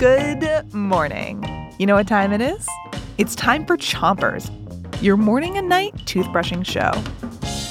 [0.00, 1.44] Good morning.
[1.78, 2.66] You know what time it is?
[3.18, 4.50] It's time for Chompers,
[5.02, 6.92] your morning and night toothbrushing show.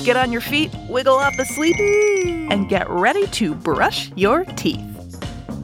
[0.05, 4.85] Get on your feet, wiggle off the sleepy, and get ready to brush your teeth.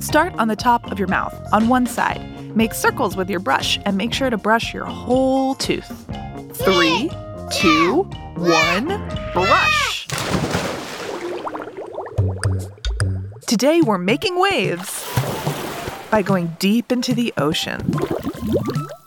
[0.01, 2.20] Start on the top of your mouth on one side.
[2.55, 5.86] Make circles with your brush and make sure to brush your whole tooth.
[6.55, 7.11] Three,
[7.52, 8.88] two, one,
[9.34, 10.07] brush.
[13.45, 15.05] Today we're making waves
[16.15, 17.93] by going deep into the ocean.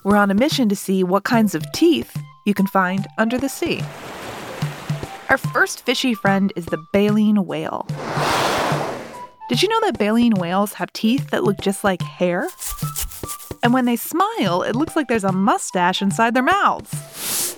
[0.03, 3.49] We're on a mission to see what kinds of teeth you can find under the
[3.49, 3.81] sea.
[5.27, 7.87] Our first fishy friend is the baleen whale.
[9.49, 12.47] Did you know that baleen whales have teeth that look just like hair?
[13.63, 17.57] And when they smile, it looks like there's a mustache inside their mouths.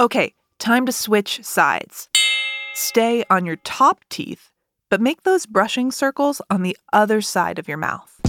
[0.00, 2.08] Okay, time to switch sides.
[2.74, 4.50] Stay on your top teeth,
[4.90, 8.20] but make those brushing circles on the other side of your mouth.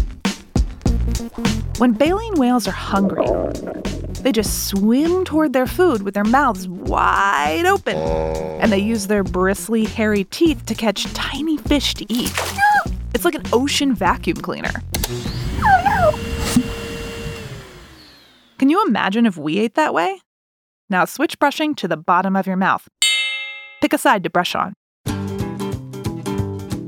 [1.77, 3.27] When baleen whales are hungry,
[4.21, 7.97] they just swim toward their food with their mouths wide open.
[7.97, 12.31] And they use their bristly, hairy teeth to catch tiny fish to eat.
[13.13, 14.71] It's like an ocean vacuum cleaner.
[18.57, 20.21] Can you imagine if we ate that way?
[20.89, 22.87] Now switch brushing to the bottom of your mouth.
[23.81, 24.73] Pick a side to brush on.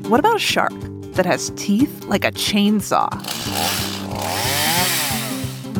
[0.08, 0.72] What about a shark
[1.16, 3.10] that has teeth like a chainsaw?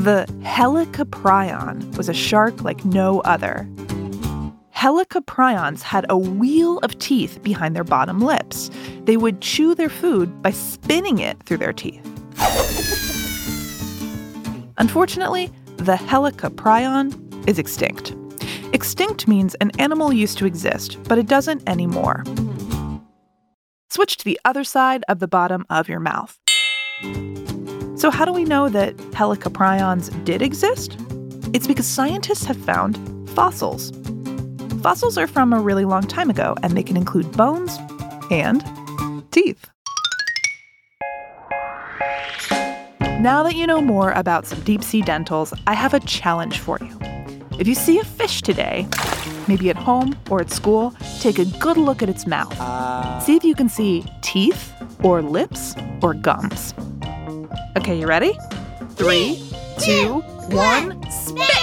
[0.04, 3.66] The helicoprion was a shark like no other.
[4.76, 8.70] Helicoprions had a wheel of teeth behind their bottom lips.
[9.06, 12.06] They would chew their food by spinning it through their teeth.
[14.78, 18.14] Unfortunately, the helicoprion is extinct.
[18.74, 22.26] Extinct means an animal used to exist, but it doesn't anymore.
[23.90, 26.38] Switch to the other side of the bottom of your mouth.
[27.96, 30.98] So, how do we know that helicoprions did exist?
[31.54, 32.98] It's because scientists have found
[33.32, 33.92] fossils.
[34.82, 37.78] Fossils are from a really long time ago, and they can include bones
[38.30, 38.62] and
[39.32, 39.70] teeth.
[43.20, 46.78] Now that you know more about some deep sea dentals, I have a challenge for
[46.82, 47.17] you.
[47.60, 48.88] If you see a fish today,
[49.48, 52.54] maybe at home or at school, take a good look at its mouth.
[53.24, 54.74] See if you can see teeth
[55.04, 56.76] or lips or gums.
[57.76, 58.38] Okay, you ready?
[58.92, 59.42] Three,
[59.80, 61.57] two, one, spit!